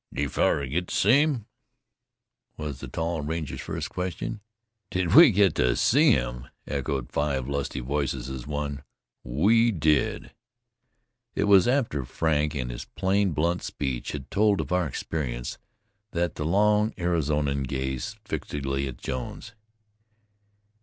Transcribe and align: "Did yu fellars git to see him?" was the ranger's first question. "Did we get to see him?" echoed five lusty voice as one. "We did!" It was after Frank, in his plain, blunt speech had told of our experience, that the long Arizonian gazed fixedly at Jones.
"Did 0.11 0.21
yu 0.21 0.29
fellars 0.29 0.71
git 0.71 0.87
to 0.87 0.95
see 0.95 1.21
him?" 1.21 1.45
was 2.57 2.79
the 2.79 2.89
ranger's 3.23 3.61
first 3.61 3.91
question. 3.91 4.41
"Did 4.89 5.13
we 5.13 5.29
get 5.29 5.53
to 5.57 5.75
see 5.75 6.13
him?" 6.13 6.47
echoed 6.65 7.11
five 7.11 7.47
lusty 7.47 7.81
voice 7.81 8.15
as 8.15 8.47
one. 8.47 8.83
"We 9.23 9.69
did!" 9.71 10.31
It 11.35 11.43
was 11.43 11.67
after 11.67 12.03
Frank, 12.03 12.55
in 12.55 12.69
his 12.69 12.85
plain, 12.85 13.33
blunt 13.33 13.61
speech 13.61 14.13
had 14.13 14.31
told 14.31 14.59
of 14.59 14.71
our 14.71 14.87
experience, 14.87 15.59
that 16.13 16.33
the 16.33 16.45
long 16.45 16.93
Arizonian 16.97 17.67
gazed 17.67 18.17
fixedly 18.25 18.87
at 18.87 18.97
Jones. 18.97 19.53